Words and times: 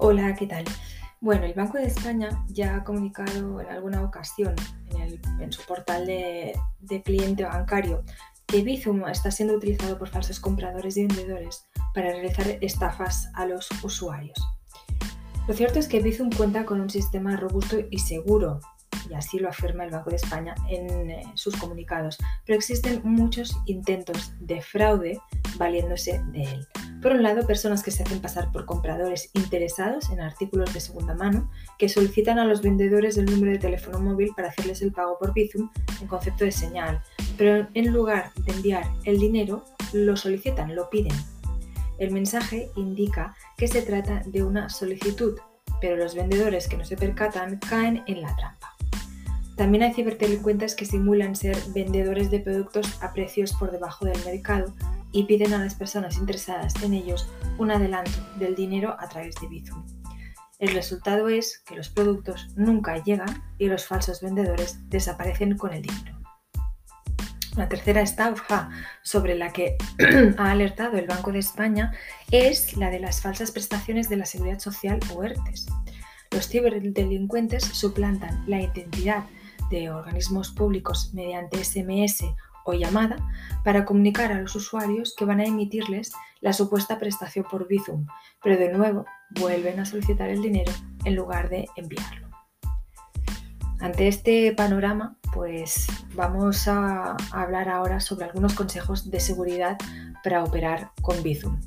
Hola, 0.00 0.32
¿qué 0.36 0.46
tal? 0.46 0.64
Bueno, 1.20 1.44
el 1.44 1.54
Banco 1.54 1.76
de 1.76 1.86
España 1.86 2.28
ya 2.46 2.76
ha 2.76 2.84
comunicado 2.84 3.60
en 3.60 3.66
alguna 3.66 4.04
ocasión 4.04 4.54
en, 5.40 5.52
su 5.52 5.60
portal 5.66 6.06
de, 6.06 6.54
cliente 7.04 7.42
bancario 7.42 8.04
que 8.46 8.62
Bizum 8.62 9.08
está 9.08 9.32
siendo 9.32 9.54
utilizado 9.54 9.98
por 9.98 10.08
falsos 10.08 10.38
compradores 10.38 10.96
y 10.96 11.04
vendedores 11.04 11.66
para 11.94 12.12
realizar 12.12 12.46
estafas 12.60 13.28
a 13.34 13.44
los 13.44 13.68
usuarios. 13.82 14.38
Lo 15.48 15.54
cierto 15.54 15.80
es 15.80 15.88
que 15.88 15.98
Bizum 15.98 16.30
cuenta 16.30 16.64
con 16.64 16.80
un 16.80 16.90
sistema 16.90 17.36
robusto 17.36 17.78
y 17.90 17.98
seguro 17.98 18.60
y 19.10 19.14
así 19.14 19.40
lo 19.40 19.48
afirma 19.48 19.82
el 19.82 19.90
Banco 19.90 20.10
de 20.10 20.16
España 20.16 20.54
en 20.68 21.10
eh, 21.10 21.24
sus 21.34 21.56
comunicados, 21.56 22.18
pero 22.46 22.56
existen 22.56 23.00
muchos 23.02 23.56
intentos 23.66 24.32
de 24.38 24.62
fraude 24.62 25.18
valiéndose 25.56 26.22
de 26.30 26.44
él. 26.44 26.68
Por 27.02 27.12
un 27.12 27.22
lado, 27.22 27.46
personas 27.46 27.84
que 27.84 27.92
se 27.92 28.02
hacen 28.02 28.20
pasar 28.20 28.50
por 28.50 28.64
compradores 28.66 29.30
interesados 29.34 30.10
en 30.10 30.20
artículos 30.20 30.74
de 30.74 30.80
segunda 30.80 31.14
mano, 31.14 31.48
que 31.78 31.88
solicitan 31.88 32.40
a 32.40 32.44
los 32.44 32.60
vendedores 32.60 33.16
el 33.16 33.26
número 33.26 33.52
de 33.52 33.58
teléfono 33.58 34.00
móvil 34.00 34.32
para 34.34 34.48
hacerles 34.48 34.82
el 34.82 34.92
pago 34.92 35.16
por 35.16 35.32
Bizum 35.32 35.70
en 36.00 36.08
concepto 36.08 36.44
de 36.44 36.50
señal, 36.50 37.00
pero 37.36 37.68
en 37.74 37.92
lugar 37.92 38.32
de 38.44 38.52
enviar 38.52 38.84
el 39.04 39.20
dinero, 39.20 39.64
lo 39.92 40.16
solicitan, 40.16 40.74
lo 40.74 40.90
piden. 40.90 41.16
El 41.98 42.10
mensaje 42.10 42.70
indica 42.74 43.36
que 43.56 43.68
se 43.68 43.82
trata 43.82 44.22
de 44.26 44.42
una 44.42 44.68
solicitud, 44.68 45.38
pero 45.80 45.96
los 45.96 46.16
vendedores 46.16 46.66
que 46.66 46.76
no 46.76 46.84
se 46.84 46.96
percatan 46.96 47.58
caen 47.58 48.02
en 48.08 48.22
la 48.22 48.34
trampa. 48.34 48.74
También 49.56 49.84
hay 49.84 49.92
ciberdelincuentes 49.92 50.74
que 50.74 50.84
simulan 50.84 51.36
ser 51.36 51.56
vendedores 51.74 52.30
de 52.30 52.40
productos 52.40 53.00
a 53.02 53.12
precios 53.12 53.52
por 53.52 53.70
debajo 53.70 54.04
del 54.04 54.24
mercado 54.24 54.72
y 55.12 55.24
piden 55.24 55.54
a 55.54 55.58
las 55.58 55.74
personas 55.74 56.16
interesadas 56.16 56.74
en 56.82 56.94
ellos 56.94 57.28
un 57.58 57.70
adelanto 57.70 58.10
del 58.38 58.54
dinero 58.54 58.96
a 58.98 59.08
través 59.08 59.34
de 59.36 59.48
Bizum. 59.48 59.84
El 60.58 60.74
resultado 60.74 61.28
es 61.28 61.60
que 61.60 61.76
los 61.76 61.88
productos 61.88 62.48
nunca 62.56 63.02
llegan 63.02 63.44
y 63.58 63.66
los 63.66 63.86
falsos 63.86 64.20
vendedores 64.20 64.78
desaparecen 64.88 65.56
con 65.56 65.72
el 65.72 65.82
dinero. 65.82 66.18
La 67.56 67.68
tercera 67.68 68.02
estafa 68.02 68.70
sobre 69.02 69.34
la 69.36 69.52
que 69.52 69.76
ha 70.38 70.50
alertado 70.50 70.96
el 70.96 71.06
Banco 71.06 71.32
de 71.32 71.40
España 71.40 71.92
es 72.30 72.76
la 72.76 72.90
de 72.90 73.00
las 73.00 73.20
falsas 73.20 73.50
prestaciones 73.50 74.08
de 74.08 74.16
la 74.16 74.26
seguridad 74.26 74.58
social 74.58 75.00
o 75.14 75.24
ERTES. 75.24 75.66
Los 76.30 76.48
ciberdelincuentes 76.48 77.64
suplantan 77.64 78.44
la 78.46 78.60
identidad 78.60 79.24
de 79.70 79.90
organismos 79.90 80.52
públicos 80.52 81.10
mediante 81.14 81.64
SMS 81.64 82.24
o 82.68 82.74
llamada 82.74 83.16
para 83.64 83.84
comunicar 83.84 84.30
a 84.30 84.40
los 84.40 84.54
usuarios 84.54 85.14
que 85.16 85.24
van 85.24 85.40
a 85.40 85.46
emitirles 85.46 86.12
la 86.40 86.52
supuesta 86.52 86.98
prestación 86.98 87.46
por 87.50 87.66
Bizum, 87.66 88.06
pero 88.42 88.58
de 88.58 88.72
nuevo 88.72 89.06
vuelven 89.30 89.80
a 89.80 89.86
solicitar 89.86 90.28
el 90.28 90.42
dinero 90.42 90.72
en 91.04 91.16
lugar 91.16 91.48
de 91.48 91.66
enviarlo. 91.76 92.28
Ante 93.80 94.08
este 94.08 94.52
panorama, 94.52 95.16
pues 95.32 95.86
vamos 96.14 96.68
a 96.68 97.16
hablar 97.30 97.68
ahora 97.68 98.00
sobre 98.00 98.26
algunos 98.26 98.54
consejos 98.54 99.10
de 99.10 99.20
seguridad 99.20 99.78
para 100.22 100.44
operar 100.44 100.90
con 101.00 101.22
Bizum. 101.22 101.58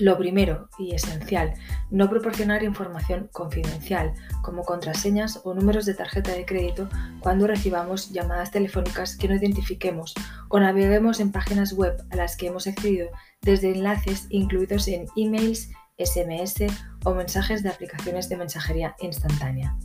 Lo 0.00 0.16
primero 0.16 0.70
y 0.78 0.94
esencial, 0.94 1.52
no 1.90 2.08
proporcionar 2.08 2.62
información 2.62 3.28
confidencial, 3.32 4.14
como 4.40 4.62
contraseñas 4.62 5.42
o 5.44 5.52
números 5.52 5.84
de 5.84 5.92
tarjeta 5.92 6.32
de 6.32 6.46
crédito 6.46 6.88
cuando 7.20 7.46
recibamos 7.46 8.10
llamadas 8.10 8.50
telefónicas 8.50 9.14
que 9.18 9.28
no 9.28 9.34
identifiquemos 9.34 10.14
o 10.48 10.58
naveguemos 10.58 11.20
en 11.20 11.32
páginas 11.32 11.74
web 11.74 12.02
a 12.08 12.16
las 12.16 12.38
que 12.38 12.46
hemos 12.46 12.66
accedido 12.66 13.10
desde 13.42 13.72
enlaces 13.72 14.26
incluidos 14.30 14.88
en 14.88 15.04
emails, 15.16 15.68
SMS 15.98 16.64
o 17.04 17.14
mensajes 17.14 17.62
de 17.62 17.68
aplicaciones 17.68 18.30
de 18.30 18.38
mensajería 18.38 18.96
instantánea. 19.00 19.76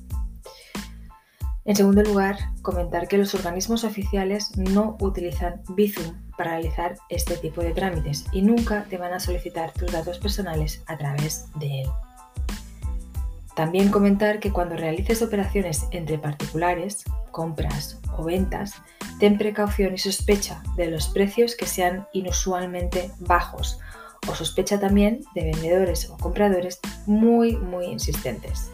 En 1.66 1.76
segundo 1.76 2.04
lugar, 2.04 2.38
comentar 2.62 3.08
que 3.08 3.18
los 3.18 3.34
organismos 3.34 3.84
oficiales 3.84 4.56
no 4.56 4.98
utilizan 5.00 5.64
Bizum 5.70 6.14
para 6.38 6.52
realizar 6.52 6.96
este 7.10 7.38
tipo 7.38 7.62
de 7.62 7.74
trámites 7.74 8.26
y 8.32 8.44
nunca 8.44 8.86
te 8.88 8.98
van 9.00 9.14
a 9.14 9.20
solicitar 9.20 9.72
tus 9.74 9.92
datos 9.92 10.20
personales 10.20 10.84
a 10.86 10.96
través 10.96 11.48
de 11.56 11.82
él. 11.82 11.90
También 13.56 13.90
comentar 13.90 14.40
que 14.40 14.52
cuando 14.52 14.76
realices 14.76 15.24
operaciones 15.24 15.88
entre 15.90 16.20
particulares, 16.20 17.04
compras 17.32 18.00
o 18.16 18.24
ventas, 18.24 18.76
ten 19.20 19.40
precaución 19.40 19.96
y 19.96 19.98
sospecha 19.98 20.62
de 20.76 20.92
los 20.92 21.08
precios 21.08 21.56
que 21.56 21.66
sean 21.66 22.06
inusualmente 22.14 23.10
bajos 23.22 23.80
o 24.28 24.36
sospecha 24.36 24.80
también 24.80 25.22
de 25.34 25.46
vendedores 25.46 26.10
o 26.12 26.18
compradores 26.18 26.80
muy 27.08 27.56
muy 27.58 27.86
insistentes. 27.86 28.70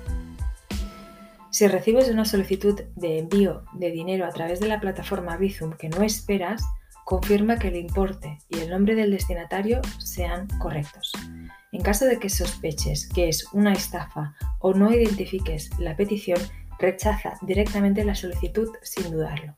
Si 1.51 1.67
recibes 1.67 2.07
una 2.07 2.23
solicitud 2.23 2.79
de 2.95 3.19
envío 3.19 3.66
de 3.73 3.91
dinero 3.91 4.25
a 4.25 4.29
través 4.29 4.62
de 4.62 4.69
la 4.69 4.79
plataforma 4.79 5.35
Bizum 5.35 5.73
que 5.73 5.89
no 5.89 6.01
esperas, 6.01 6.63
confirma 7.03 7.59
que 7.59 7.67
el 7.67 7.75
importe 7.75 8.38
y 8.47 8.59
el 8.59 8.69
nombre 8.69 8.95
del 8.95 9.12
destinatario 9.12 9.81
sean 10.00 10.47
correctos. 10.59 11.11
En 11.73 11.81
caso 11.81 12.06
de 12.06 12.19
que 12.19 12.29
sospeches 12.29 13.09
que 13.09 13.28
es 13.28 13.45
una 13.51 13.73
estafa 13.73 14.34
o 14.59 14.73
no 14.73 14.94
identifiques 14.94 15.69
la 15.78 15.97
petición, 15.97 16.40
rechaza 16.79 17.34
directamente 17.41 18.06
la 18.06 18.16
solicitud 18.16 18.69
sin 18.81 19.11
dudarlo. 19.11 19.57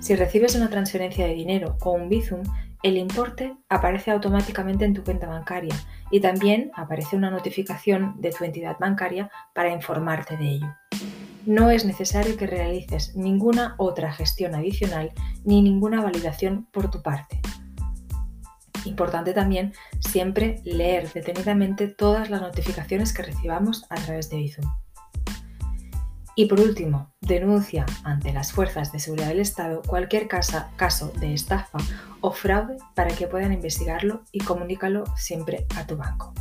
Si 0.00 0.16
recibes 0.16 0.56
una 0.56 0.68
transferencia 0.68 1.24
de 1.24 1.34
dinero 1.34 1.76
o 1.82 1.92
un 1.92 2.08
Bizum, 2.08 2.42
el 2.82 2.96
importe 2.96 3.56
aparece 3.68 4.10
automáticamente 4.10 4.84
en 4.84 4.94
tu 4.94 5.04
cuenta 5.04 5.28
bancaria 5.28 5.74
y 6.10 6.20
también 6.20 6.72
aparece 6.74 7.16
una 7.16 7.30
notificación 7.30 8.20
de 8.20 8.32
tu 8.32 8.44
entidad 8.44 8.76
bancaria 8.78 9.30
para 9.54 9.72
informarte 9.72 10.36
de 10.36 10.48
ello. 10.48 10.74
No 11.46 11.70
es 11.70 11.84
necesario 11.84 12.36
que 12.36 12.46
realices 12.46 13.16
ninguna 13.16 13.74
otra 13.78 14.12
gestión 14.12 14.54
adicional 14.54 15.12
ni 15.44 15.62
ninguna 15.62 16.00
validación 16.00 16.66
por 16.72 16.90
tu 16.90 17.02
parte. 17.02 17.40
Importante 18.84 19.32
también 19.32 19.72
siempre 20.00 20.60
leer 20.64 21.12
detenidamente 21.12 21.86
todas 21.86 22.30
las 22.30 22.40
notificaciones 22.40 23.12
que 23.12 23.22
recibamos 23.22 23.86
a 23.90 23.94
través 23.96 24.28
de 24.28 24.38
Bizum. 24.38 24.64
Y 26.34 26.46
por 26.46 26.60
último, 26.60 27.12
denuncia 27.20 27.84
ante 28.04 28.32
las 28.32 28.52
fuerzas 28.52 28.90
de 28.90 29.00
seguridad 29.00 29.28
del 29.28 29.40
Estado 29.40 29.82
cualquier 29.86 30.28
caso 30.28 31.12
de 31.20 31.34
estafa 31.34 31.78
o 32.20 32.32
fraude 32.32 32.78
para 32.94 33.14
que 33.14 33.26
puedan 33.26 33.52
investigarlo 33.52 34.22
y 34.32 34.40
comunícalo 34.40 35.04
siempre 35.16 35.66
a 35.76 35.86
tu 35.86 35.96
banco. 35.96 36.32